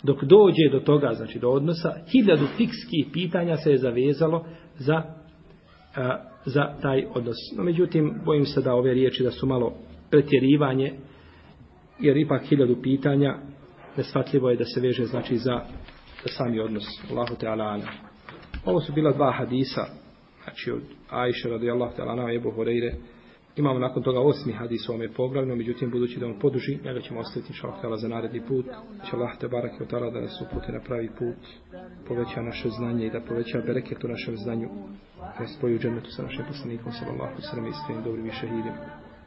Dok 0.03 0.23
dođe 0.23 0.69
do 0.71 0.79
toga, 0.79 1.13
znači 1.13 1.39
do 1.39 1.49
odnosa, 1.49 1.93
hiljadu 2.11 2.45
fikskih 2.57 3.05
pitanja 3.13 3.57
se 3.57 3.71
je 3.71 3.77
zavezalo 3.77 4.45
za, 4.77 5.03
a, 5.95 6.17
za 6.45 6.73
taj 6.81 7.05
odnos. 7.15 7.37
No, 7.57 7.63
međutim, 7.63 8.13
bojim 8.25 8.45
se 8.45 8.61
da 8.61 8.73
ove 8.73 8.93
riječi 8.93 9.23
da 9.23 9.31
su 9.31 9.47
malo 9.47 9.73
pretjerivanje, 10.09 10.93
jer 11.99 12.17
ipak 12.17 12.43
hiljadu 12.43 12.81
pitanja 12.81 13.37
nesvatljivo 13.97 14.49
je 14.49 14.57
da 14.57 14.65
se 14.65 14.79
veže 14.79 15.05
znači 15.05 15.37
za, 15.37 15.61
za 16.23 16.29
sami 16.37 16.59
odnos 16.59 16.83
Allahu 17.11 17.35
Teala 17.35 17.63
Ana. 17.63 17.87
Ovo 18.65 18.81
su 18.81 18.93
bila 18.93 19.11
dva 19.11 19.31
hadisa, 19.31 19.85
znači 20.43 20.71
od 20.71 20.81
Aisha 21.09 21.49
radijallahu 21.49 21.95
Teala 21.95 22.11
Ana 22.11 22.31
i 22.31 22.35
Ebu 22.35 22.51
Horeire. 22.51 22.93
Imamo 23.55 23.79
nakon 23.79 24.03
toga 24.03 24.19
osmi 24.19 24.53
hadis 24.53 24.89
u 24.89 24.91
ovome 24.91 25.13
poglavlju, 25.13 25.55
međutim, 25.55 25.91
budući 25.91 26.19
da 26.19 26.25
on 26.25 26.39
poduži, 26.39 26.79
njega 26.85 27.01
ćemo 27.01 27.19
ostaviti 27.19 27.53
šalak 27.53 27.99
za 27.99 28.07
naredni 28.07 28.41
put. 28.47 28.65
Će 29.09 29.15
Allah 29.15 29.37
te 29.39 29.47
barak 29.47 29.71
i 29.79 29.83
otala 29.83 30.09
da 30.09 30.21
nas 30.21 30.41
upute 30.41 30.71
na 30.71 30.79
pravi 30.79 31.09
put, 31.19 31.41
poveća 32.07 32.41
naše 32.41 32.69
znanje 32.69 33.05
i 33.05 33.09
da 33.09 33.21
poveća 33.21 33.61
bereket 33.65 34.03
u 34.03 34.07
našem 34.07 34.37
znanju, 34.37 34.69
da 35.39 35.47
spoju 35.47 35.79
džennetu 35.79 36.11
sa 36.11 36.23
našim 36.23 36.45
poslanikom, 36.47 36.91
sallallahu 36.91 37.41
sallam, 37.41 37.67
iskrenim 37.67 38.03
dobrim 38.03 38.25
i 38.27 38.31
šehidima. 38.31 39.10